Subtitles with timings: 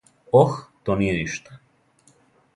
[0.39, 0.55] Ох,
[0.87, 1.61] то није ништа